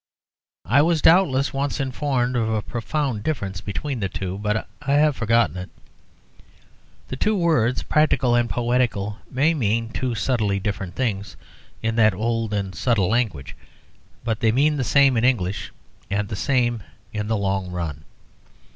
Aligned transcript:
I 0.65 0.81
was 0.81 0.99
doubtless 1.03 1.53
once 1.53 1.79
informed 1.79 2.35
of 2.35 2.49
a 2.51 2.63
profound 2.63 3.21
difference 3.21 3.61
between 3.61 3.99
the 3.99 4.09
two, 4.09 4.39
but 4.39 4.67
I 4.81 4.93
have 4.93 5.15
forgotten 5.15 5.55
it. 5.57 5.69
The 7.09 7.15
two 7.15 7.37
words 7.37 7.83
practical 7.83 8.33
and 8.33 8.49
poetical 8.49 9.19
may 9.29 9.53
mean 9.53 9.89
two 9.91 10.15
subtly 10.15 10.59
different 10.59 10.95
things 10.95 11.35
in 11.83 11.97
that 11.97 12.15
old 12.15 12.51
and 12.51 12.73
subtle 12.73 13.09
language, 13.09 13.55
but 14.23 14.39
they 14.39 14.51
mean 14.51 14.75
the 14.77 14.83
same 14.83 15.17
in 15.17 15.23
English 15.23 15.71
and 16.09 16.29
the 16.29 16.35
same 16.35 16.81
in 17.13 17.27
the 17.27 17.37
long 17.37 17.69
run. 17.69 18.03